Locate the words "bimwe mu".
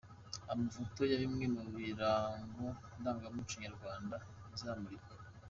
1.21-1.63